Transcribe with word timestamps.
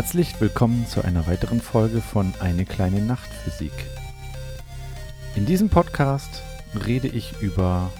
Herzlich 0.00 0.40
willkommen 0.40 0.86
zu 0.86 1.04
einer 1.04 1.26
weiteren 1.26 1.60
Folge 1.60 2.00
von 2.00 2.32
Eine 2.40 2.64
kleine 2.64 3.02
Nachtphysik. 3.02 3.70
In 5.36 5.44
diesem 5.44 5.68
Podcast 5.68 6.42
rede 6.86 7.06
ich 7.06 7.42
über 7.42 7.90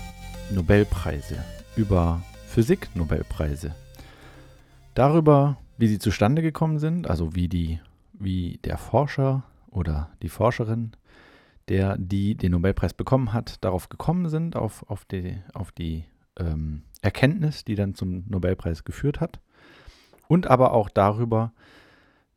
Nobelpreise, 0.50 1.44
über 1.76 2.22
Physik-Nobelpreise, 2.46 3.74
darüber, 4.94 5.58
wie 5.76 5.88
sie 5.88 5.98
zustande 5.98 6.40
gekommen 6.40 6.78
sind, 6.78 7.06
also 7.06 7.34
wie 7.34 7.48
die, 7.48 7.80
wie 8.14 8.58
der 8.64 8.78
Forscher 8.78 9.42
oder 9.70 10.08
die 10.22 10.30
Forscherin, 10.30 10.92
der 11.68 11.98
die 11.98 12.34
den 12.34 12.52
Nobelpreis 12.52 12.94
bekommen 12.94 13.34
hat, 13.34 13.62
darauf 13.62 13.90
gekommen 13.90 14.30
sind, 14.30 14.56
auf, 14.56 14.88
auf 14.88 15.04
die, 15.04 15.36
auf 15.52 15.70
die 15.70 16.06
ähm, 16.38 16.84
Erkenntnis, 17.02 17.66
die 17.66 17.74
dann 17.74 17.94
zum 17.94 18.24
Nobelpreis 18.26 18.84
geführt 18.84 19.20
hat, 19.20 19.38
und 20.28 20.46
aber 20.46 20.72
auch 20.72 20.88
darüber, 20.88 21.52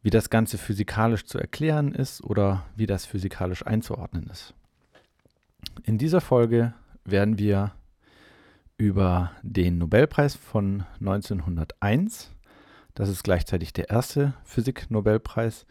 das 0.10 0.30
Ganze 0.30 0.58
physikalisch 0.58 1.26
zu 1.26 1.38
erklären 1.38 1.94
ist 1.94 2.24
oder 2.24 2.66
wie 2.76 2.86
das 2.86 3.06
physikalisch 3.06 3.66
einzuordnen 3.66 4.30
ist. 4.32 4.54
In 5.84 5.98
dieser 5.98 6.22
Folge 6.22 6.74
werden 7.06 7.38
wir 7.38 7.74
über 8.78 9.32
den 9.42 9.78
Nobelpreis 9.78 10.36
von 10.36 10.84
1901, 11.00 12.32
das 12.96 13.10
ist 13.10 13.24
gleichzeitig 13.24 13.74
der 13.74 13.90
erste 13.90 14.34
Physik-Nobelpreis, 14.44 15.66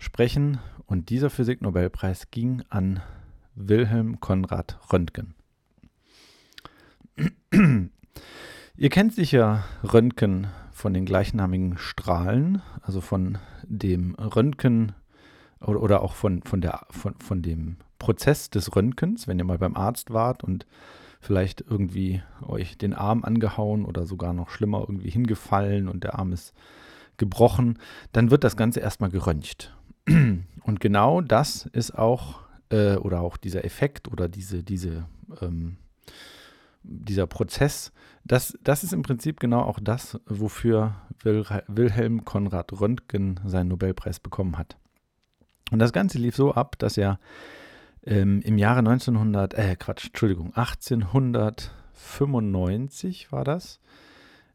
sprechen. 0.00 0.58
Und 0.86 1.10
dieser 1.10 1.30
Physik-Nobelpreis 1.30 2.30
ging 2.30 2.62
an 2.68 3.00
Wilhelm 3.54 4.18
Konrad 4.20 4.78
Röntgen. 4.92 5.34
Ihr 8.76 8.88
kennt 8.88 9.14
sicher 9.14 9.64
Röntgen 9.84 10.48
von 10.80 10.94
den 10.94 11.04
gleichnamigen 11.04 11.78
Strahlen, 11.78 12.62
also 12.82 13.00
von 13.00 13.38
dem 13.64 14.14
Röntgen 14.14 14.92
oder, 15.60 15.82
oder 15.82 16.02
auch 16.02 16.14
von, 16.14 16.42
von, 16.42 16.60
der, 16.60 16.86
von, 16.90 17.14
von 17.18 17.42
dem 17.42 17.76
Prozess 17.98 18.50
des 18.50 18.74
Röntgens, 18.74 19.28
wenn 19.28 19.38
ihr 19.38 19.44
mal 19.44 19.58
beim 19.58 19.76
Arzt 19.76 20.10
wart 20.10 20.42
und 20.42 20.66
vielleicht 21.20 21.60
irgendwie 21.60 22.22
euch 22.42 22.78
den 22.78 22.94
Arm 22.94 23.24
angehauen 23.24 23.84
oder 23.84 24.06
sogar 24.06 24.32
noch 24.32 24.48
schlimmer 24.48 24.80
irgendwie 24.80 25.10
hingefallen 25.10 25.86
und 25.86 26.02
der 26.02 26.18
Arm 26.18 26.32
ist 26.32 26.54
gebrochen, 27.18 27.78
dann 28.12 28.30
wird 28.30 28.42
das 28.42 28.56
Ganze 28.56 28.80
erstmal 28.80 29.10
geröntgt. 29.10 29.76
Und 30.08 30.80
genau 30.80 31.20
das 31.20 31.66
ist 31.66 31.96
auch, 31.96 32.40
äh, 32.70 32.96
oder 32.96 33.20
auch 33.20 33.36
dieser 33.36 33.64
Effekt 33.64 34.08
oder 34.10 34.28
diese, 34.28 34.62
diese, 34.62 35.04
ähm, 35.42 35.76
dieser 36.82 37.26
Prozess, 37.26 37.92
das, 38.24 38.58
das 38.62 38.84
ist 38.84 38.92
im 38.92 39.02
Prinzip 39.02 39.40
genau 39.40 39.62
auch 39.62 39.80
das, 39.80 40.20
wofür 40.26 40.96
Wil 41.22 41.44
Wilhelm 41.68 42.24
Konrad 42.24 42.80
Röntgen 42.80 43.40
seinen 43.44 43.68
Nobelpreis 43.68 44.20
bekommen 44.20 44.58
hat. 44.58 44.76
Und 45.70 45.78
das 45.78 45.92
Ganze 45.92 46.18
lief 46.18 46.36
so 46.36 46.52
ab, 46.52 46.78
dass 46.78 46.96
er 46.96 47.18
ähm, 48.04 48.40
im 48.42 48.58
Jahre 48.58 48.80
1900, 48.80 49.54
äh, 49.54 49.76
Quatsch, 49.76 50.06
Entschuldigung, 50.06 50.48
1895 50.54 53.30
war 53.30 53.44
das. 53.44 53.78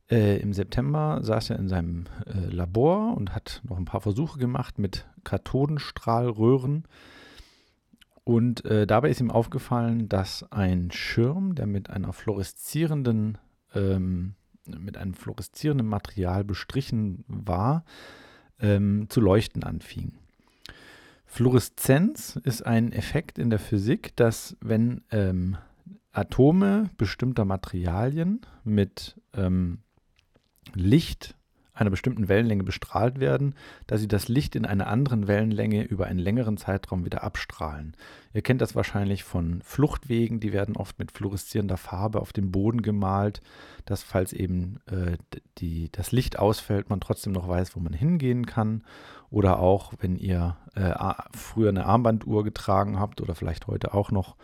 Äh, 0.09 0.37
Im 0.37 0.51
September 0.53 1.19
saß 1.23 1.51
er 1.51 1.59
in 1.59 1.67
seinem 1.67 2.05
äh, 2.25 2.49
Labor 2.49 3.17
und 3.17 3.33
hat 3.33 3.61
noch 3.63 3.77
ein 3.77 3.85
paar 3.85 4.01
Versuche 4.01 4.39
gemacht 4.39 4.77
mit 4.77 5.07
Kathodenstrahlröhren. 5.23 6.83
Und 8.25 8.65
äh, 8.65 8.87
dabei 8.87 9.11
ist 9.11 9.21
ihm 9.21 9.29
aufgefallen, 9.29 10.09
dass 10.09 10.51
ein 10.51 10.89
Schirm, 10.91 11.53
der 11.53 11.67
mit 11.67 11.91
einer 11.91 12.11
fluoreszierenden, 12.11 13.37
ähm, 13.75 14.33
mit 14.65 14.97
einem 14.97 15.13
fluoreszierenden 15.13 15.87
Material 15.87 16.43
bestrichen 16.43 17.23
war, 17.27 17.85
ähm, 18.59 19.05
zu 19.09 19.21
leuchten 19.21 19.63
anfing. 19.63 20.13
Fluoreszenz 21.27 22.39
ist 22.43 22.65
ein 22.65 22.91
Effekt 22.91 23.37
in 23.37 23.51
der 23.51 23.59
Physik, 23.59 24.15
dass 24.15 24.57
wenn 24.59 25.01
ähm, 25.11 25.57
Atome 26.11 26.89
bestimmter 26.97 27.45
Materialien 27.45 28.41
mit 28.63 29.21
ähm, 29.35 29.79
Licht 30.73 31.35
einer 31.75 31.89
bestimmten 31.89 32.27
Wellenlänge 32.29 32.63
bestrahlt 32.63 33.19
werden, 33.19 33.53
dass 33.85 33.99
sie 34.01 34.07
das 34.07 34.27
Licht 34.27 34.55
in 34.55 34.65
einer 34.65 34.87
anderen 34.87 35.27
Wellenlänge 35.27 35.83
über 35.83 36.07
einen 36.07 36.19
längeren 36.19 36.57
Zeitraum 36.57 37.05
wieder 37.05 37.23
abstrahlen. 37.23 37.95
Ihr 38.33 38.41
kennt 38.41 38.61
das 38.61 38.75
wahrscheinlich 38.75 39.23
von 39.23 39.61
Fluchtwegen, 39.61 40.39
die 40.39 40.53
werden 40.53 40.75
oft 40.77 40.97
mit 40.99 41.11
fluoreszierender 41.11 41.77
Farbe 41.77 42.21
auf 42.21 42.33
dem 42.33 42.51
Boden 42.51 42.81
gemalt, 42.81 43.41
dass 43.85 44.03
falls 44.03 44.33
eben 44.33 44.79
äh, 44.87 45.17
die, 45.57 45.91
das 45.91 46.11
Licht 46.11 46.39
ausfällt, 46.39 46.89
man 46.89 47.01
trotzdem 47.01 47.33
noch 47.33 47.47
weiß, 47.47 47.75
wo 47.75 47.79
man 47.79 47.93
hingehen 47.93 48.45
kann. 48.45 48.83
Oder 49.29 49.59
auch, 49.59 49.93
wenn 49.99 50.15
ihr 50.15 50.57
äh, 50.75 50.93
früher 51.35 51.69
eine 51.69 51.85
Armbanduhr 51.85 52.43
getragen 52.43 52.99
habt 52.99 53.21
oder 53.21 53.35
vielleicht 53.35 53.67
heute 53.67 53.93
auch 53.93 54.11
noch, 54.11 54.35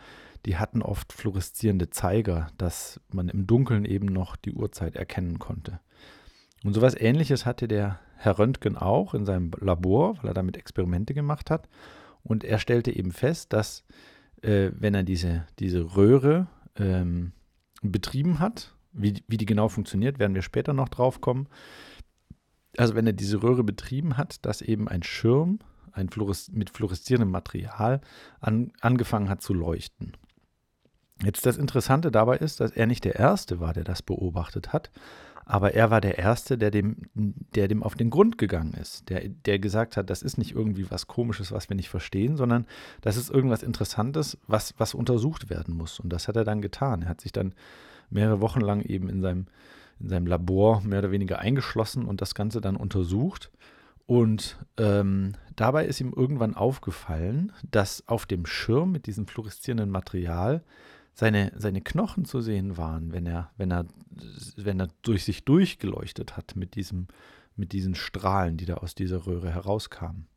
die 0.45 0.57
hatten 0.57 0.81
oft 0.81 1.13
fluoreszierende 1.13 1.89
Zeiger, 1.89 2.47
dass 2.57 2.99
man 3.09 3.29
im 3.29 3.47
Dunkeln 3.47 3.85
eben 3.85 4.07
noch 4.07 4.35
die 4.35 4.53
Uhrzeit 4.53 4.95
erkennen 4.95 5.39
konnte. 5.39 5.79
Und 6.63 6.73
sowas 6.73 6.95
ähnliches 6.95 7.45
hatte 7.45 7.67
der 7.67 7.99
Herr 8.15 8.37
Röntgen 8.37 8.77
auch 8.77 9.13
in 9.13 9.25
seinem 9.25 9.51
Labor, 9.59 10.17
weil 10.17 10.31
er 10.31 10.33
damit 10.33 10.57
Experimente 10.57 11.13
gemacht 11.13 11.49
hat. 11.49 11.67
Und 12.23 12.43
er 12.43 12.59
stellte 12.59 12.95
eben 12.95 13.11
fest, 13.11 13.51
dass 13.51 13.83
äh, 14.41 14.71
wenn 14.77 14.93
er 14.93 15.03
diese, 15.03 15.47
diese 15.59 15.95
Röhre 15.95 16.47
ähm, 16.75 17.31
betrieben 17.81 18.39
hat, 18.39 18.75
wie, 18.93 19.23
wie 19.27 19.37
die 19.37 19.45
genau 19.45 19.69
funktioniert, 19.69 20.19
werden 20.19 20.35
wir 20.35 20.43
später 20.43 20.73
noch 20.73 20.89
drauf 20.89 21.21
kommen. 21.21 21.47
Also 22.77 22.95
wenn 22.95 23.07
er 23.07 23.13
diese 23.13 23.41
Röhre 23.41 23.63
betrieben 23.63 24.17
hat, 24.17 24.45
dass 24.45 24.61
eben 24.61 24.87
ein 24.87 25.03
Schirm 25.03 25.59
ein 25.93 26.09
Fluores 26.09 26.49
mit 26.51 26.69
fluoreszierendem 26.69 27.31
Material 27.31 28.01
an, 28.39 28.71
angefangen 28.79 29.29
hat 29.29 29.41
zu 29.41 29.53
leuchten. 29.53 30.13
Jetzt 31.23 31.45
das 31.45 31.57
Interessante 31.57 32.11
dabei 32.11 32.37
ist, 32.37 32.59
dass 32.59 32.71
er 32.71 32.87
nicht 32.87 33.03
der 33.03 33.15
Erste 33.15 33.59
war, 33.59 33.73
der 33.73 33.83
das 33.83 34.01
beobachtet 34.01 34.73
hat, 34.73 34.89
aber 35.51 35.73
er 35.73 35.91
war 35.91 35.99
der 35.99 36.17
Erste, 36.17 36.57
der 36.57 36.71
dem, 36.71 36.95
der 37.13 37.67
dem 37.67 37.83
auf 37.83 37.95
den 37.95 38.09
Grund 38.09 38.37
gegangen 38.37 38.73
ist, 38.73 39.09
der, 39.09 39.27
der 39.27 39.59
gesagt 39.59 39.97
hat, 39.97 40.09
das 40.09 40.21
ist 40.21 40.37
nicht 40.37 40.55
irgendwie 40.55 40.89
was 40.89 41.07
Komisches, 41.07 41.51
was 41.51 41.67
wir 41.67 41.75
nicht 41.75 41.89
verstehen, 41.89 42.37
sondern 42.37 42.65
das 43.01 43.17
ist 43.17 43.29
irgendwas 43.29 43.61
Interessantes, 43.61 44.37
was, 44.47 44.73
was 44.77 44.93
untersucht 44.93 45.49
werden 45.49 45.75
muss. 45.75 45.99
Und 45.99 46.07
das 46.13 46.29
hat 46.29 46.37
er 46.37 46.45
dann 46.45 46.61
getan. 46.61 47.01
Er 47.01 47.09
hat 47.09 47.19
sich 47.19 47.33
dann 47.33 47.53
mehrere 48.09 48.39
Wochen 48.39 48.61
lang 48.61 48.79
eben 48.79 49.09
in 49.09 49.21
seinem, 49.21 49.47
in 49.99 50.07
seinem 50.07 50.25
Labor 50.25 50.83
mehr 50.85 50.99
oder 50.99 51.11
weniger 51.11 51.39
eingeschlossen 51.39 52.05
und 52.05 52.21
das 52.21 52.33
Ganze 52.33 52.61
dann 52.61 52.77
untersucht. 52.77 53.51
Und 54.05 54.57
ähm, 54.77 55.33
dabei 55.57 55.85
ist 55.85 55.99
ihm 55.99 56.13
irgendwann 56.15 56.55
aufgefallen, 56.55 57.51
dass 57.69 58.07
auf 58.07 58.25
dem 58.25 58.45
Schirm 58.45 58.93
mit 58.93 59.05
diesem 59.05 59.27
fluoreszierenden 59.27 59.91
Material 59.91 60.63
seine, 61.13 61.51
seine 61.55 61.81
Knochen 61.81 62.25
zu 62.25 62.41
sehen 62.41 62.77
waren, 62.77 63.11
wenn 63.11 63.25
er, 63.25 63.51
wenn 63.57 63.71
er, 63.71 63.85
wenn 64.55 64.79
er 64.79 64.89
durch 65.01 65.23
sich 65.23 65.45
durchgeleuchtet 65.45 66.37
hat 66.37 66.55
mit, 66.55 66.75
diesem, 66.75 67.07
mit 67.55 67.73
diesen 67.73 67.95
Strahlen, 67.95 68.57
die 68.57 68.65
da 68.65 68.75
aus 68.75 68.95
dieser 68.95 69.25
Röhre 69.25 69.51
herauskamen. 69.51 70.27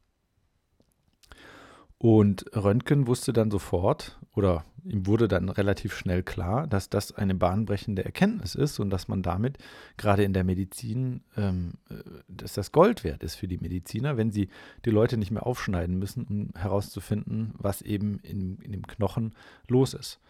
Und 2.04 2.44
Röntgen 2.54 3.06
wusste 3.06 3.32
dann 3.32 3.50
sofort, 3.50 4.18
oder 4.34 4.66
ihm 4.84 5.06
wurde 5.06 5.26
dann 5.26 5.48
relativ 5.48 5.94
schnell 5.96 6.22
klar, 6.22 6.66
dass 6.66 6.90
das 6.90 7.12
eine 7.12 7.34
bahnbrechende 7.34 8.04
Erkenntnis 8.04 8.54
ist 8.54 8.78
und 8.78 8.90
dass 8.90 9.08
man 9.08 9.22
damit 9.22 9.56
gerade 9.96 10.22
in 10.22 10.34
der 10.34 10.44
Medizin, 10.44 11.22
ähm, 11.34 11.78
äh, 11.88 11.94
dass 12.28 12.52
das 12.52 12.72
Gold 12.72 13.04
wert 13.04 13.22
ist 13.22 13.36
für 13.36 13.48
die 13.48 13.56
Mediziner, 13.56 14.18
wenn 14.18 14.32
sie 14.32 14.50
die 14.84 14.90
Leute 14.90 15.16
nicht 15.16 15.30
mehr 15.30 15.46
aufschneiden 15.46 15.98
müssen, 15.98 16.26
um 16.26 16.60
herauszufinden, 16.60 17.54
was 17.56 17.80
eben 17.80 18.18
in, 18.18 18.58
in 18.58 18.72
dem 18.72 18.86
Knochen 18.86 19.32
los 19.66 19.94
ist. 19.94 20.20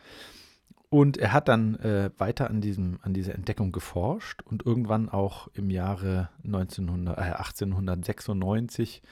Und 0.90 1.16
er 1.16 1.32
hat 1.32 1.48
dann 1.48 1.74
äh, 1.80 2.10
weiter 2.18 2.50
an, 2.50 2.60
diesem, 2.60 3.00
an 3.02 3.14
dieser 3.14 3.34
Entdeckung 3.34 3.72
geforscht 3.72 4.42
und 4.42 4.64
irgendwann 4.64 5.08
auch 5.08 5.48
im 5.54 5.70
Jahre 5.70 6.28
1900, 6.44 7.18
äh, 7.18 7.20
1896 7.32 9.02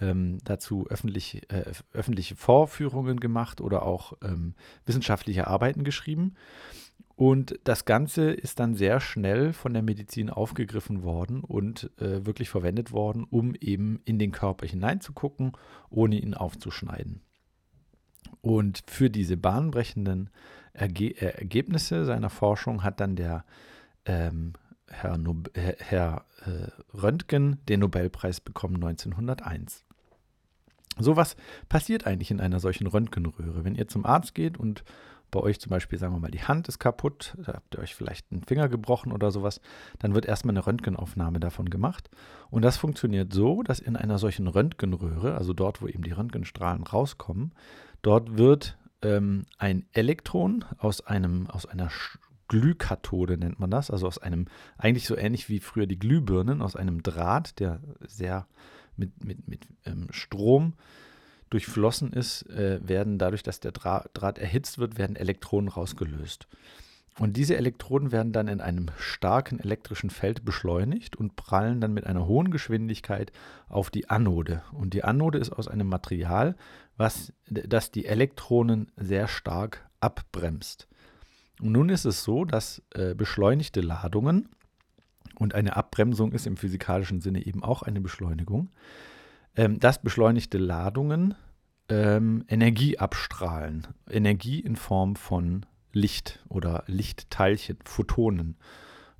ähm, 0.00 0.38
dazu 0.44 0.86
öffentlich, 0.88 1.50
äh, 1.50 1.72
öffentliche 1.92 2.36
Vorführungen 2.36 3.20
gemacht 3.20 3.60
oder 3.60 3.82
auch 3.82 4.14
ähm, 4.22 4.54
wissenschaftliche 4.84 5.46
Arbeiten 5.46 5.84
geschrieben. 5.84 6.34
Und 7.16 7.58
das 7.64 7.86
Ganze 7.86 8.30
ist 8.30 8.60
dann 8.60 8.74
sehr 8.74 9.00
schnell 9.00 9.54
von 9.54 9.72
der 9.72 9.82
Medizin 9.82 10.28
aufgegriffen 10.28 11.02
worden 11.02 11.40
und 11.40 11.90
äh, 11.98 12.26
wirklich 12.26 12.50
verwendet 12.50 12.92
worden, 12.92 13.24
um 13.24 13.54
eben 13.54 14.00
in 14.04 14.18
den 14.18 14.32
Körper 14.32 14.66
hineinzugucken, 14.66 15.52
ohne 15.88 16.20
ihn 16.20 16.34
aufzuschneiden. 16.34 17.22
Und 18.42 18.82
für 18.86 19.08
diese 19.08 19.38
bahnbrechenden 19.38 20.28
Erge 20.74 21.10
äh, 21.20 21.38
Ergebnisse 21.38 22.04
seiner 22.04 22.28
Forschung 22.28 22.82
hat 22.82 23.00
dann 23.00 23.16
der 23.16 23.46
ähm, 24.04 24.52
Herr, 24.88 25.16
no 25.16 25.42
Herr 25.54 26.26
äh, 26.44 26.68
Röntgen 26.94 27.64
den 27.66 27.80
Nobelpreis 27.80 28.40
bekommen 28.40 28.76
1901. 28.76 29.85
So 30.98 31.16
was 31.16 31.36
passiert 31.68 32.06
eigentlich 32.06 32.30
in 32.30 32.40
einer 32.40 32.60
solchen 32.60 32.86
Röntgenröhre. 32.86 33.64
Wenn 33.64 33.74
ihr 33.74 33.88
zum 33.88 34.06
Arzt 34.06 34.34
geht 34.34 34.56
und 34.56 34.84
bei 35.30 35.40
euch 35.40 35.60
zum 35.60 35.70
Beispiel, 35.70 35.98
sagen 35.98 36.14
wir 36.14 36.20
mal, 36.20 36.30
die 36.30 36.42
Hand 36.42 36.68
ist 36.68 36.78
kaputt, 36.78 37.36
da 37.44 37.54
habt 37.54 37.74
ihr 37.74 37.80
euch 37.80 37.94
vielleicht 37.94 38.30
einen 38.30 38.44
Finger 38.44 38.68
gebrochen 38.68 39.12
oder 39.12 39.30
sowas, 39.30 39.60
dann 39.98 40.14
wird 40.14 40.26
erstmal 40.26 40.52
eine 40.52 40.66
Röntgenaufnahme 40.66 41.40
davon 41.40 41.68
gemacht. 41.68 42.08
Und 42.48 42.62
das 42.62 42.76
funktioniert 42.76 43.32
so, 43.32 43.62
dass 43.62 43.80
in 43.80 43.96
einer 43.96 44.18
solchen 44.18 44.46
Röntgenröhre, 44.46 45.34
also 45.34 45.52
dort, 45.52 45.82
wo 45.82 45.88
eben 45.88 46.04
die 46.04 46.12
Röntgenstrahlen 46.12 46.84
rauskommen, 46.84 47.52
dort 48.02 48.38
wird 48.38 48.78
ähm, 49.02 49.46
ein 49.58 49.86
Elektron 49.92 50.64
aus, 50.78 51.04
einem, 51.06 51.48
aus 51.48 51.66
einer 51.66 51.90
Glühkathode 52.48 53.36
nennt 53.36 53.58
man 53.58 53.70
das, 53.70 53.90
also 53.90 54.06
aus 54.06 54.18
einem, 54.18 54.46
eigentlich 54.78 55.06
so 55.06 55.16
ähnlich 55.16 55.48
wie 55.48 55.58
früher 55.58 55.86
die 55.86 55.98
Glühbirnen, 55.98 56.62
aus 56.62 56.76
einem 56.76 57.02
Draht, 57.02 57.58
der 57.58 57.80
sehr 58.06 58.46
mit, 58.96 59.24
mit, 59.24 59.48
mit 59.48 59.66
ähm, 59.84 60.08
Strom 60.10 60.74
durchflossen 61.50 62.12
ist, 62.12 62.42
äh, 62.50 62.80
werden 62.86 63.18
dadurch, 63.18 63.42
dass 63.42 63.60
der 63.60 63.72
Draht, 63.72 64.10
Draht 64.14 64.38
erhitzt 64.38 64.78
wird, 64.78 64.98
werden 64.98 65.16
Elektronen 65.16 65.68
rausgelöst. 65.68 66.46
Und 67.18 67.36
diese 67.38 67.56
Elektronen 67.56 68.12
werden 68.12 68.32
dann 68.32 68.46
in 68.46 68.60
einem 68.60 68.88
starken 68.98 69.58
elektrischen 69.58 70.10
Feld 70.10 70.44
beschleunigt 70.44 71.16
und 71.16 71.34
prallen 71.34 71.80
dann 71.80 71.94
mit 71.94 72.06
einer 72.06 72.26
hohen 72.26 72.50
Geschwindigkeit 72.50 73.32
auf 73.68 73.88
die 73.90 74.10
Anode. 74.10 74.62
Und 74.72 74.92
die 74.92 75.02
Anode 75.02 75.38
ist 75.38 75.50
aus 75.50 75.66
einem 75.66 75.88
Material, 75.88 76.56
was 76.98 77.32
das 77.48 77.90
die 77.90 78.04
Elektronen 78.04 78.92
sehr 78.96 79.28
stark 79.28 79.88
abbremst. 80.00 80.88
Und 81.60 81.72
nun 81.72 81.88
ist 81.88 82.04
es 82.04 82.22
so, 82.22 82.44
dass 82.44 82.82
äh, 82.94 83.14
beschleunigte 83.14 83.80
Ladungen 83.80 84.50
und 85.38 85.54
eine 85.54 85.76
Abbremsung 85.76 86.32
ist 86.32 86.46
im 86.46 86.56
physikalischen 86.56 87.20
Sinne 87.20 87.44
eben 87.46 87.62
auch 87.62 87.82
eine 87.82 88.00
Beschleunigung, 88.00 88.70
ähm, 89.56 89.80
dass 89.80 90.02
beschleunigte 90.02 90.58
Ladungen 90.58 91.34
ähm, 91.88 92.44
Energie 92.48 92.98
abstrahlen. 92.98 93.86
Energie 94.10 94.60
in 94.60 94.76
Form 94.76 95.16
von 95.16 95.66
Licht 95.92 96.44
oder 96.48 96.84
Lichtteilchen, 96.86 97.78
Photonen. 97.84 98.56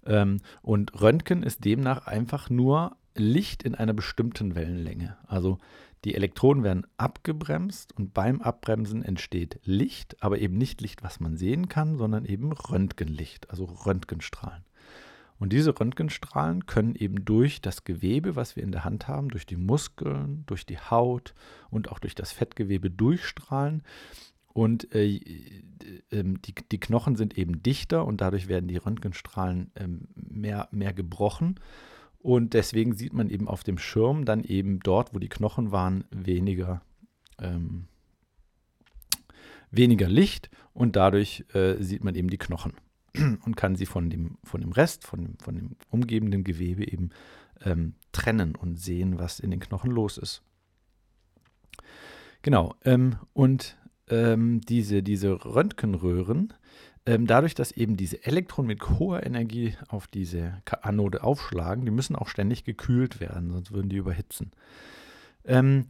Ähm, 0.05 0.39
und 0.63 1.01
Röntgen 1.01 1.43
ist 1.43 1.65
demnach 1.65 2.07
einfach 2.07 2.51
nur 2.51 2.97
Licht 3.15 3.63
in 3.63 3.75
einer 3.75 3.95
bestimmten 3.95 4.55
Wellenlänge. 4.55 5.17
Also 5.27 5.59
die 6.05 6.15
Elektronen 6.15 6.63
werden 6.63 6.87
abgebremst 6.99 7.97
und 7.97 8.15
beim 8.15 8.41
Abbremsen 8.43 9.03
entsteht 9.03 9.59
Licht, 9.65 10.23
aber 10.23 10.39
eben 10.39 10.57
nicht 10.57 10.81
Licht, 10.81 11.03
was 11.03 11.19
man 11.19 11.37
sehen 11.37 11.69
kann, 11.69 11.97
sondern 11.97 12.25
eben 12.25 12.53
Röntgenlicht, 12.53 13.51
also 13.51 13.65
Röntgenstrahlen. 13.65 14.66
Und 15.39 15.53
diese 15.53 15.79
Röntgenstrahlen 15.79 16.67
können 16.67 16.95
eben 16.95 17.25
durch 17.25 17.61
das 17.61 17.85
Gewebe, 17.85 18.37
was 18.37 18.57
wir 18.57 18.63
in 18.63 18.73
der 18.73 18.85
Hand 18.85 19.07
haben, 19.07 19.29
durch 19.29 19.45
die 19.45 19.57
Muskeln, 19.57 20.45
durch 20.47 20.65
die 20.65 20.79
Haut 20.79 21.35
und 21.71 21.91
auch 21.91 21.99
durch 21.99 22.15
das 22.15 22.33
Fettgewebe 22.33 22.91
durchstrahlen. 22.91 23.83
Und 24.55 24.95
äh, 24.95 25.17
äh, 25.17 25.21
die, 26.11 26.55
die, 26.73 26.81
Knochen 26.81 27.17
sind 27.17 27.37
eben 27.37 27.63
dichter 27.63 28.07
und 28.07 28.23
dadurch 28.23 28.49
werden 28.49 28.69
die 28.69 28.79
Röntgenstrahlen 28.79 29.71
äh, 29.75 29.87
mehr, 30.15 30.69
mehr 30.71 30.95
gebrochen. 30.95 31.61
Und 32.19 32.55
deswegen 32.55 32.95
sieht 32.95 33.13
man 33.13 33.29
eben 33.29 33.49
auf 33.49 33.63
dem 33.63 33.77
Schirm 33.77 34.25
dann 34.25 34.43
eben 34.43 34.81
dort, 34.81 35.15
wo 35.15 35.19
die 35.19 35.29
Knochen 35.29 35.71
waren, 35.73 36.05
weniger, 36.11 36.81
ähm, 37.39 37.85
weniger 39.71 40.09
Licht 40.09 40.49
und 40.73 40.97
dadurch 40.97 41.45
äh, 41.53 41.75
sieht 41.83 42.03
man 42.03 42.15
eben 42.15 42.31
die 42.31 42.39
Knochen 42.39 42.73
und 43.45 43.57
kann 43.57 43.77
sie 43.77 43.87
von 43.87 44.11
dem, 44.11 44.39
von 44.45 44.61
dem 44.61 44.73
Rest, 44.73 45.07
von 45.07 45.23
dem, 45.23 45.39
von 45.39 45.55
dem 45.55 45.77
umgebenden 45.91 46.45
Gewebe 46.45 46.91
eben 46.91 47.11
ähm, 47.65 47.95
trennen 48.13 48.55
und 48.55 48.77
sehen, 48.79 49.19
was 49.19 49.41
in 49.41 49.51
den 49.51 49.61
Knochen 49.61 49.91
los 49.91 50.19
ist. 50.19 50.43
Genau, 52.43 52.75
ähm, 52.85 53.17
und 53.33 53.77
ähm, 54.09 54.61
diese, 54.61 55.03
diese 55.03 55.45
Röntgenröhren, 55.45 56.53
ähm, 57.07 57.27
dadurch, 57.27 57.55
dass 57.55 57.73
eben 57.73 57.97
diese 57.97 58.25
Elektronen 58.25 58.69
mit 58.69 58.89
hoher 58.89 59.25
Energie 59.25 59.75
auf 59.89 60.07
diese 60.07 60.63
Anode 60.83 61.23
aufschlagen, 61.23 61.85
die 61.85 61.93
müssen 61.93 62.17
auch 62.17 62.29
ständig 62.29 62.65
gekühlt 62.65 63.21
werden, 63.21 63.51
sonst 63.51 63.73
würden 63.73 63.89
die 63.89 63.97
überhitzen. 63.97 64.51
Ähm, 65.45 65.87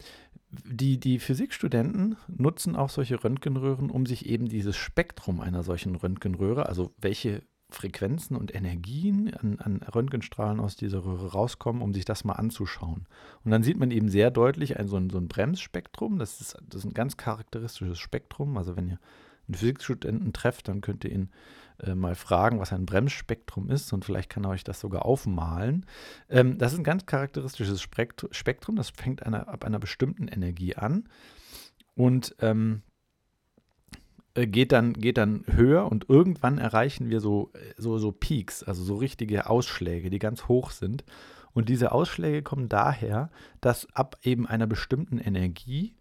die, 0.49 0.99
die 0.99 1.19
Physikstudenten 1.19 2.15
nutzen 2.27 2.75
auch 2.75 2.89
solche 2.89 3.23
Röntgenröhren, 3.23 3.89
um 3.89 4.05
sich 4.05 4.25
eben 4.25 4.47
dieses 4.47 4.75
Spektrum 4.75 5.41
einer 5.41 5.63
solchen 5.63 5.95
Röntgenröhre, 5.95 6.67
also 6.67 6.93
welche 6.97 7.43
Frequenzen 7.69 8.37
und 8.37 8.55
Energien 8.55 9.33
an, 9.33 9.59
an, 9.59 9.81
Röntgenstrahlen 9.83 10.61
aus 10.61 10.77
dieser 10.77 11.03
Röhre 11.03 11.33
rauskommen, 11.33 11.81
um 11.81 11.93
sich 11.93 12.05
das 12.05 12.23
mal 12.23 12.33
anzuschauen. 12.33 13.07
Und 13.43 13.51
dann 13.51 13.63
sieht 13.63 13.77
man 13.77 13.91
eben 13.91 14.07
sehr 14.07 14.31
deutlich 14.31 14.79
ein, 14.79 14.87
so, 14.87 14.95
ein, 14.95 15.09
so 15.09 15.17
ein 15.17 15.27
Bremsspektrum. 15.27 16.17
Das 16.17 16.39
ist, 16.39 16.57
das 16.69 16.79
ist 16.79 16.85
ein 16.85 16.93
ganz 16.93 17.17
charakteristisches 17.17 17.99
Spektrum. 17.99 18.57
Also 18.57 18.77
wenn 18.77 18.87
ihr 18.87 18.99
einen 19.47 19.55
Physikstudenten 19.55 20.33
trefft, 20.33 20.67
dann 20.67 20.81
könnt 20.81 21.03
ihr 21.03 21.11
ihn 21.11 21.29
äh, 21.79 21.95
mal 21.95 22.15
fragen, 22.15 22.59
was 22.59 22.73
ein 22.73 22.85
Bremsspektrum 22.85 23.69
ist 23.69 23.93
und 23.93 24.05
vielleicht 24.05 24.29
kann 24.29 24.43
er 24.43 24.51
euch 24.51 24.63
das 24.63 24.79
sogar 24.79 25.05
aufmalen. 25.05 25.85
Ähm, 26.29 26.57
das 26.57 26.73
ist 26.73 26.79
ein 26.79 26.83
ganz 26.83 27.05
charakteristisches 27.05 27.81
Spektrum, 27.81 28.75
das 28.75 28.89
fängt 28.89 29.23
einer, 29.23 29.47
ab 29.47 29.63
einer 29.63 29.79
bestimmten 29.79 30.27
Energie 30.27 30.75
an 30.75 31.07
und 31.95 32.35
ähm, 32.39 32.81
äh, 34.37 34.45
geht, 34.45 34.71
dann, 34.71 34.93
geht 34.93 35.17
dann 35.17 35.43
höher 35.47 35.91
und 35.91 36.09
irgendwann 36.09 36.59
erreichen 36.59 37.09
wir 37.09 37.19
so, 37.19 37.51
äh, 37.53 37.73
so, 37.77 37.97
so 37.97 38.11
Peaks, 38.11 38.63
also 38.63 38.83
so 38.83 38.95
richtige 38.95 39.49
Ausschläge, 39.49 40.09
die 40.09 40.19
ganz 40.19 40.47
hoch 40.47 40.69
sind. 40.69 41.03
Und 41.53 41.69
diese 41.69 41.91
Ausschläge 41.91 42.43
kommen 42.43 42.69
daher, 42.69 43.31
dass 43.61 43.87
ab 43.95 44.17
eben 44.21 44.45
einer 44.45 44.67
bestimmten 44.67 45.17
Energie 45.17 45.95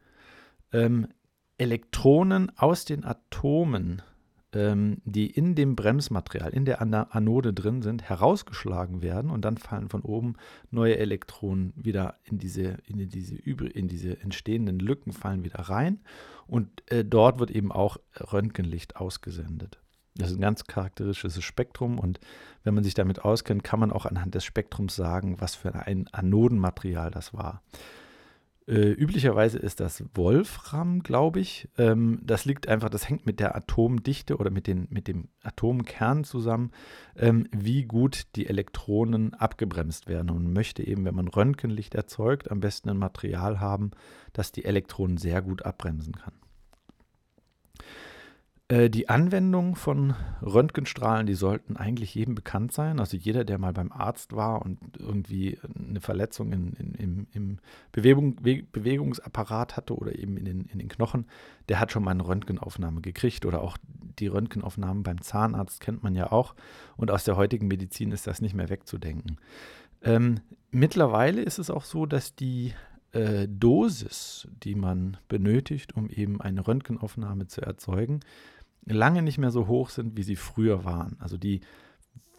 ähm, 0.71 1.09
Elektronen 1.59 2.53
aus 2.57 2.85
den 2.85 3.05
Atomen 3.05 4.03
ähm, 4.57 5.03
die 5.05 5.27
in 5.27 5.55
dem 5.55 5.77
Bremsmaterial, 5.77 6.51
in 6.51 6.65
der 6.65 6.81
Anode 6.81 7.53
drin 7.53 7.83
sind, 7.83 8.05
herausgeschlagen 8.05 9.03
werden 9.03 9.31
und 9.31 9.45
dann 9.45 9.59
fallen 9.59 9.91
von 9.91 10.01
oben 10.01 10.35
neue 10.71 10.97
Elektronen 10.99 11.75
wieder 11.77 12.15
in 12.25 12.39
diese, 12.39 12.79
in 12.87 12.97
diese, 13.09 13.37
in 13.37 13.89
diese 13.89 14.21
entstehenden 14.21 14.79
Lücken, 14.79 15.13
fallen 15.13 15.45
wieder 15.45 15.61
rein 15.61 16.01
und 16.47 16.91
äh, 16.91 17.05
dort 17.05 17.39
wird 17.39 17.51
eben 17.51 17.71
auch 17.71 17.99
Röntgenlicht 18.33 18.97
ausgesendet. 18.97 19.79
Das 20.15 20.31
ist 20.31 20.39
ein 20.39 20.43
ganz 20.43 20.65
charakteristisches 20.65 21.45
Spektrum 21.45 21.99
und 21.99 22.19
wenn 22.65 22.73
man 22.73 22.85
sich 22.85 22.95
damit 22.95 23.25
auskennt, 23.25 23.63
kann 23.63 23.81
man 23.81 23.93
auch 23.93 24.07
anhand 24.07 24.35
des 24.35 24.45
Spektrums 24.45 24.97
sagen, 24.97 25.41
was 25.41 25.55
für 25.55 25.75
ein 25.75 26.09
Anodenmaterial 26.13 27.11
das 27.11 27.35
war. 27.35 27.63
Äh, 28.69 28.91
üblicherweise 28.91 29.59
ist 29.59 29.79
das 29.79 30.03
Wolfram, 30.15 31.05
glaube 31.05 31.39
ich. 31.39 31.69
Ähm, 31.79 32.21
das 32.25 32.45
liegt 32.45 32.67
einfach, 32.67 32.91
das 32.91 33.09
hängt 33.09 33.25
mit 33.25 33.39
der 33.39 33.55
Atomdichte 33.55 34.39
oder 34.39 34.51
mit, 34.51 34.67
den, 34.67 34.89
mit 34.91 35.07
dem 35.07 35.29
Atomkern 35.43 36.25
zusammen, 36.25 36.73
ähm, 37.17 37.47
wie 37.53 37.85
gut 37.85 38.27
die 38.35 38.49
Elektronen 38.49 39.35
abgebremst 39.35 40.09
werden. 40.09 40.31
Und 40.31 40.43
man 40.43 40.53
möchte 40.53 40.85
eben, 40.85 41.05
wenn 41.05 41.15
man 41.15 41.29
Röntgenlicht 41.29 41.95
erzeugt, 41.95 42.51
am 42.51 42.59
besten 42.59 42.91
ein 42.91 42.99
Material 42.99 43.61
haben, 43.61 43.93
das 44.33 44.51
die 44.51 44.65
Elektronen 44.65 45.17
sehr 45.17 45.43
gut 45.43 45.65
abbremsen 45.65 46.15
kann. 46.15 46.35
Äh, 48.69 48.91
die 48.91 49.09
Anwendung 49.09 49.77
von 49.77 50.15
Röntgenstrahlen, 50.43 51.27
die 51.27 51.35
sollten 51.35 51.77
eigentlich 51.77 52.15
jedem 52.15 52.35
bekannt 52.35 52.73
sein. 52.73 52.99
Also 52.99 53.17
jeder, 53.17 53.45
der 53.45 53.59
mal 53.59 53.73
beim 53.73 53.93
Arzt 53.93 54.35
war 54.35 54.63
und 54.63 54.79
irgendwie 54.99 55.59
eine 55.89 56.01
Verletzung 56.01 56.53
in, 56.53 56.73
in, 56.73 56.95
im, 56.95 57.27
im 57.33 57.59
Bewegung, 57.93 58.37
Bewegungsapparat 58.37 59.77
hatte 59.77 59.97
oder 59.97 60.19
eben 60.19 60.37
in 60.37 60.45
den, 60.45 60.65
in 60.65 60.81
den 60.81 60.89
Knochen, 60.89 61.27
der 61.69 61.79
hat 61.79 61.93
schon 61.93 62.03
mal 62.03 62.11
eine 62.11 62.27
Röntgenaufnahme 62.27 63.03
gekriegt. 63.03 63.47
Oder 63.47 63.63
auch 63.63 63.79
die 64.19 64.27
Röntgenaufnahmen 64.27 65.05
beim 65.05 65.23
Zahnarzt 65.23 65.81
kennt 65.81 66.03
man 66.03 66.17
ja 66.17 66.33
auch. 66.33 66.57
Und 66.97 67.13
aus 67.13 67.23
der 67.23 67.37
heutigen 67.37 67.69
Medizin 67.69 68.11
ist 68.11 68.27
das 68.27 68.41
nicht 68.41 68.55
mehr 68.55 68.69
wegzudenken. 68.69 69.39
Ähm, 70.03 70.41
mittlerweile 70.73 71.41
ist 71.43 71.59
es 71.59 71.71
auch 71.71 71.85
so, 71.85 72.05
dass 72.05 72.35
die 72.35 72.75
äh, 73.17 73.49
Dosis, 73.49 74.47
die 74.63 74.75
man 74.75 75.17
benötigt, 75.29 75.97
um 75.97 76.11
eben 76.11 76.41
eine 76.41 76.67
Röntgenaufnahme 76.67 77.47
zu 77.47 77.63
erzeugen, 77.63 78.21
lange 78.85 79.23
nicht 79.23 79.39
mehr 79.39 79.51
so 79.51 79.67
hoch 79.67 79.89
sind, 79.89 80.17
wie 80.17 80.23
sie 80.23 80.37
früher 80.37 80.85
waren. 80.85 81.17
Also 81.19 81.39
die 81.39 81.63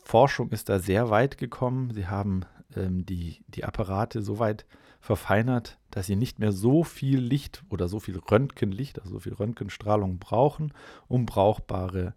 Forschung 0.03 0.49
ist 0.51 0.69
da 0.69 0.79
sehr 0.79 1.09
weit 1.09 1.37
gekommen. 1.37 1.91
Sie 1.93 2.07
haben 2.07 2.41
ähm, 2.75 3.05
die, 3.05 3.43
die 3.47 3.65
Apparate 3.65 4.21
so 4.21 4.39
weit 4.39 4.65
verfeinert, 5.01 5.77
dass 5.91 6.05
sie 6.05 6.15
nicht 6.15 6.39
mehr 6.39 6.51
so 6.51 6.83
viel 6.83 7.19
Licht 7.19 7.63
oder 7.69 7.87
so 7.87 7.99
viel 7.99 8.17
Röntgenlicht, 8.17 8.99
also 8.99 9.15
so 9.15 9.19
viel 9.19 9.33
Röntgenstrahlung 9.33 10.19
brauchen, 10.19 10.73
um 11.07 11.25
brauchbare 11.25 12.13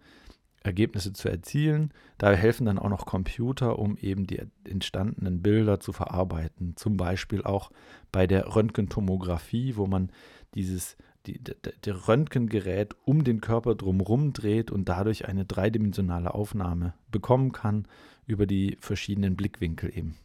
Ergebnisse 0.62 1.12
zu 1.12 1.28
erzielen. 1.28 1.92
Da 2.18 2.32
helfen 2.32 2.66
dann 2.66 2.78
auch 2.78 2.90
noch 2.90 3.06
Computer, 3.06 3.78
um 3.78 3.96
eben 3.96 4.26
die 4.26 4.42
entstandenen 4.64 5.42
Bilder 5.42 5.80
zu 5.80 5.92
verarbeiten. 5.92 6.76
Zum 6.76 6.96
Beispiel 6.96 7.42
auch 7.42 7.70
bei 8.12 8.26
der 8.26 8.54
Röntgentomographie, 8.54 9.76
wo 9.76 9.86
man 9.86 10.10
dieses 10.54 10.96
die, 11.26 11.38
der 11.38 12.08
Röntgengerät 12.08 12.96
um 13.04 13.24
den 13.24 13.40
Körper 13.40 13.74
drumherum 13.74 14.32
dreht 14.32 14.70
und 14.70 14.88
dadurch 14.88 15.28
eine 15.28 15.44
dreidimensionale 15.44 16.34
Aufnahme 16.34 16.94
bekommen 17.10 17.52
kann 17.52 17.86
über 18.26 18.46
die 18.46 18.76
verschiedenen 18.80 19.36
Blickwinkel 19.36 19.96
eben. 19.96 20.16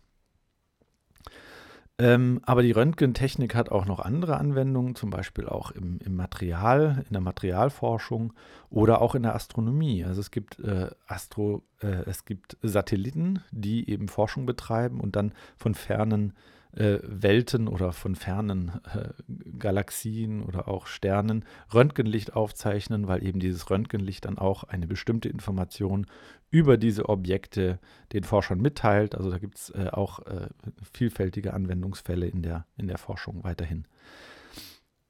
Ähm, 1.98 2.42
aber 2.46 2.62
die 2.62 2.74
Röntgentechnik 2.74 3.56
hat 3.56 3.70
auch 3.70 3.86
noch 3.86 4.00
andere 4.00 4.36
Anwendungen, 4.36 4.96
zum 4.96 5.10
Beispiel 5.10 5.48
auch 5.48 5.72
im, 5.72 6.00
im 6.00 6.16
Material, 6.16 7.06
in 7.08 7.14
der 7.14 7.22
Materialforschung 7.22 8.34
oder 8.70 9.02
auch 9.02 9.16
in 9.16 9.24
der 9.24 9.34
Astronomie. 9.34 10.04
Also 10.04 10.20
es 10.20 10.30
gibt, 10.30 10.60
äh, 10.60 10.90
Astro, 11.08 11.64
äh, 11.80 12.04
es 12.06 12.26
gibt 12.26 12.58
Satelliten, 12.62 13.40
die 13.52 13.90
eben 13.90 14.10
Forschung 14.10 14.46
betreiben 14.46 15.00
und 15.00 15.16
dann 15.16 15.32
von 15.56 15.74
fernen 15.74 16.34
äh, 16.76 17.00
Welten 17.04 17.68
oder 17.68 17.94
von 17.94 18.16
fernen 18.16 18.72
äh, 18.94 19.10
Galaxien 19.58 20.44
oder 20.44 20.68
auch 20.68 20.88
Sternen 20.88 21.46
Röntgenlicht 21.74 22.36
aufzeichnen, 22.36 23.08
weil 23.08 23.24
eben 23.24 23.40
dieses 23.40 23.70
Röntgenlicht 23.70 24.26
dann 24.26 24.38
auch 24.38 24.64
eine 24.64 24.88
bestimmte 24.88 25.30
Information 25.30 26.06
über 26.50 26.78
diese 26.78 27.10
Objekte 27.10 27.80
den 28.14 28.24
Forschern 28.24 28.62
mitteilt. 28.62 29.16
Also 29.16 29.32
da 29.32 29.38
gibt 29.38 29.58
es 29.58 29.70
äh, 29.72 29.90
auch 29.92 30.20
äh, 30.26 30.48
vielfältige 30.92 31.54
Anwendungsfälle 31.54 32.28
in 32.28 32.42
der, 32.42 32.66
in 32.78 32.88
der 32.88 32.98
Forschung 32.98 33.44
weiterhin. 33.44 33.86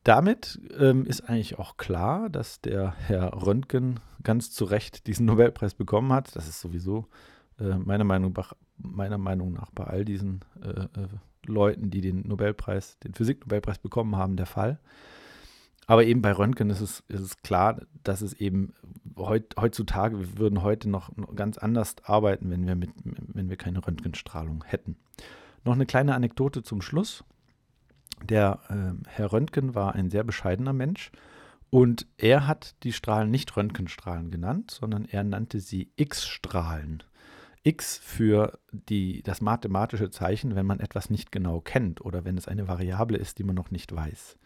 Damit 0.04 0.60
ähm, 0.78 1.06
ist 1.06 1.22
eigentlich 1.28 1.58
auch 1.58 1.78
klar, 1.78 2.30
dass 2.30 2.62
der 2.62 2.94
Herr 3.08 3.44
Röntgen 3.44 4.00
ganz 4.22 4.52
zu 4.52 4.66
Recht 4.66 5.08
diesen 5.08 5.26
Nobelpreis 5.26 5.74
bekommen 5.74 6.14
hat. 6.14 6.36
Das 6.36 6.48
ist 6.48 6.62
sowieso 6.62 7.08
äh, 7.60 7.76
meiner, 7.78 8.04
Meinung, 8.04 8.38
meiner 8.78 9.18
Meinung 9.18 9.54
nach 9.54 9.72
bei 9.72 9.86
all 9.86 10.06
diesen 10.06 10.42
äh, 10.62 10.82
äh 10.82 11.08
Leuten, 11.46 11.90
die 11.90 12.02
den 12.02 12.28
Nobelpreis, 12.28 13.00
den 13.00 13.14
Physiknobelpreis 13.14 13.80
bekommen 13.80 14.16
haben, 14.16 14.36
der 14.36 14.46
Fall. 14.46 14.80
Aber 15.88 16.04
eben 16.06 16.22
bei 16.22 16.32
Röntgen 16.32 16.70
ist 16.70 16.82
es, 16.82 17.04
ist 17.08 17.22
es 17.22 17.42
klar, 17.44 17.82
dass 18.04 18.22
es 18.22 18.34
eben 18.34 18.74
heut, 19.18 19.56
heutzutage, 19.60 20.20
wir 20.20 20.38
würden 20.38 20.64
heute 20.64 20.90
noch 20.90 21.12
ganz 21.36 21.58
anders 21.58 21.96
arbeiten, 22.04 22.50
wenn 22.50 22.66
wir, 22.66 22.76
mit, 22.76 22.90
wenn 23.04 23.50
wir 23.50 23.58
keine 23.58 23.86
Röntgenstrahlung 23.86 24.64
hätten. 24.66 24.98
Noch 25.64 25.74
eine 25.74 25.86
kleine 25.86 26.16
Anekdote 26.16 26.64
zum 26.64 26.82
Schluss. 26.82 27.24
Der 28.24 28.60
äh, 28.70 29.10
Herr 29.10 29.32
Röntgen 29.32 29.76
war 29.76 29.94
ein 29.94 30.10
sehr 30.10 30.24
bescheidener 30.24 30.74
Mensch 30.74 31.12
und 31.70 32.08
er 32.18 32.48
hat 32.48 32.76
die 32.84 32.94
Strahlen 32.94 33.30
nicht 33.30 33.56
Röntgenstrahlen 33.58 34.32
genannt, 34.32 34.72
sondern 34.72 35.06
er 35.06 35.24
nannte 35.24 35.60
sie 35.60 35.92
X-Strahlen. 35.98 37.04
X 37.66 37.98
für 37.98 38.60
die, 38.72 39.24
das 39.24 39.42
mathematische 39.42 40.12
Zeichen, 40.12 40.56
wenn 40.56 40.68
man 40.68 40.80
etwas 40.80 41.10
nicht 41.10 41.32
genau 41.32 41.62
kennt 41.62 42.00
oder 42.00 42.24
wenn 42.24 42.38
es 42.38 42.48
eine 42.48 42.68
Variable 42.68 43.18
ist, 43.18 43.40
die 43.40 43.44
man 43.44 43.56
noch 43.56 43.72
nicht 43.72 43.94
weiß. 43.94 44.38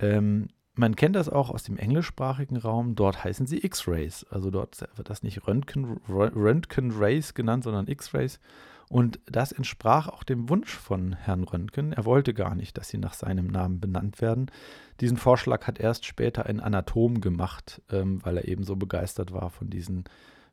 Ähm, 0.00 0.48
man 0.74 0.96
kennt 0.96 1.14
das 1.14 1.28
auch 1.28 1.50
aus 1.50 1.62
dem 1.62 1.76
englischsprachigen 1.76 2.56
Raum. 2.56 2.96
Dort 2.96 3.22
heißen 3.22 3.46
sie 3.46 3.64
X-Rays. 3.64 4.26
Also 4.28 4.50
dort 4.50 4.80
wird 4.96 5.08
das 5.08 5.22
nicht 5.22 5.46
Röntgen, 5.46 6.00
Röntgen 6.08 6.90
Rays 6.90 7.34
genannt, 7.34 7.64
sondern 7.64 7.86
X-Rays. 7.86 8.40
Und 8.88 9.20
das 9.26 9.52
entsprach 9.52 10.08
auch 10.08 10.24
dem 10.24 10.48
Wunsch 10.48 10.74
von 10.74 11.12
Herrn 11.12 11.44
Röntgen. 11.44 11.92
Er 11.92 12.04
wollte 12.06 12.34
gar 12.34 12.56
nicht, 12.56 12.76
dass 12.76 12.88
sie 12.88 12.98
nach 12.98 13.14
seinem 13.14 13.46
Namen 13.46 13.78
benannt 13.78 14.20
werden. 14.20 14.50
Diesen 15.00 15.16
Vorschlag 15.16 15.68
hat 15.68 15.78
erst 15.78 16.06
später 16.06 16.46
ein 16.46 16.58
Anatom 16.58 17.20
gemacht, 17.20 17.82
ähm, 17.90 18.18
weil 18.24 18.38
er 18.38 18.48
eben 18.48 18.64
so 18.64 18.74
begeistert 18.74 19.32
war 19.32 19.50
von 19.50 19.70
diesen 19.70 20.04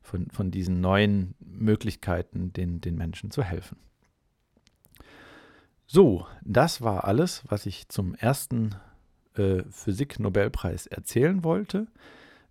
von, 0.08 0.30
von 0.30 0.50
diesen 0.50 0.80
neuen 0.80 1.34
Möglichkeiten, 1.38 2.52
den, 2.52 2.80
den 2.80 2.96
Menschen 2.96 3.30
zu 3.30 3.42
helfen. 3.42 3.78
So, 5.86 6.26
das 6.44 6.82
war 6.82 7.04
alles, 7.04 7.44
was 7.48 7.66
ich 7.66 7.88
zum 7.88 8.14
ersten 8.14 8.74
äh, 9.34 9.62
Physik-Nobelpreis 9.70 10.86
erzählen 10.86 11.44
wollte. 11.44 11.86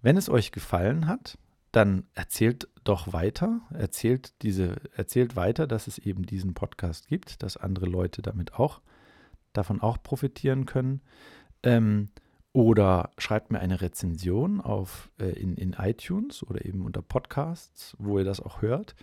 Wenn 0.01 0.17
es 0.17 0.29
euch 0.29 0.51
gefallen 0.51 1.07
hat, 1.07 1.37
dann 1.71 2.05
erzählt 2.13 2.67
doch 2.83 3.13
weiter, 3.13 3.61
erzählt 3.71 4.33
diese, 4.41 4.77
erzählt 4.95 5.35
weiter, 5.35 5.67
dass 5.67 5.87
es 5.87 5.97
eben 5.99 6.25
diesen 6.25 6.53
Podcast 6.53 7.07
gibt, 7.07 7.43
dass 7.43 7.57
andere 7.57 7.85
Leute 7.85 8.21
damit 8.21 8.53
auch 8.53 8.81
davon 9.53 9.81
auch 9.81 10.01
profitieren 10.01 10.65
können. 10.65 11.01
Ähm, 11.63 12.09
oder 12.57 13.11
schreibt 13.19 13.51
mir 13.51 13.59
eine 13.59 13.81
Rezension 13.81 14.61
auf, 14.61 15.11
äh, 15.19 15.27
in, 15.27 15.57
in 15.57 15.73
iTunes 15.73 16.41
oder 16.41 16.65
eben 16.65 16.87
unter 16.87 17.03
Podcasts, 17.03 17.95
wo 17.99 18.17
ihr 18.17 18.25
das 18.25 18.39
auch 18.39 18.63
hört. 18.63 18.95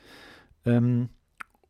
Ähm, 0.65 1.09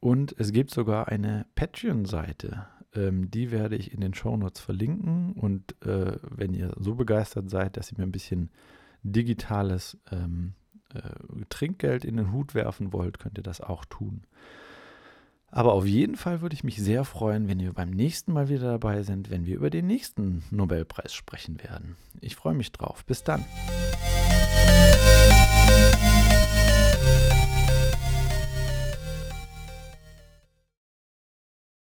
und 0.01 0.35
es 0.39 0.53
gibt 0.53 0.71
sogar 0.71 1.09
eine 1.09 1.45
Patreon-Seite. 1.57 2.65
Ähm, 2.95 3.31
die 3.31 3.51
werde 3.51 3.77
ich 3.77 3.93
in 3.93 4.01
den 4.01 4.15
Shownotes 4.15 4.63
verlinken. 4.63 5.35
Und 5.35 5.75
äh, 5.85 6.17
wenn 6.23 6.55
ihr 6.55 6.73
so 6.79 6.95
begeistert 6.95 7.51
seid, 7.51 7.77
dass 7.77 7.93
ihr 7.93 7.99
mir 7.99 8.05
ein 8.05 8.13
bisschen 8.13 8.49
digitales 9.03 9.99
ähm, 10.11 10.55
äh, 10.95 11.01
Trinkgeld 11.51 12.07
in 12.07 12.17
den 12.17 12.33
Hut 12.33 12.55
werfen 12.55 12.95
wollt, 12.95 13.19
könnt 13.19 13.37
ihr 13.37 13.45
das 13.45 13.61
auch 13.61 13.85
tun. 13.85 14.23
Aber 15.57 15.75
auf 15.75 15.87
jeden 15.87 16.17
Fall 16.17 16.41
würde 16.41 16.55
ich 16.55 16.65
mich 16.65 16.79
sehr 16.79 17.05
freuen, 17.05 17.47
wenn 17.47 17.61
ihr 17.61 17.73
beim 17.73 17.91
nächsten 17.91 18.33
Mal 18.33 18.49
wieder 18.49 18.73
dabei 18.73 19.05
sind, 19.05 19.31
wenn 19.31 19.47
wir 19.47 19.55
über 19.55 19.71
den 19.71 19.87
nächsten 19.87 20.43
Nobelpreis 20.51 21.15
sprechen 21.15 21.63
werden. 21.63 21.95
Ich 22.21 22.35
freue 22.35 22.55
mich 22.55 22.73
drauf. 22.73 23.05
Bis 23.05 23.23
dann. 23.23 23.45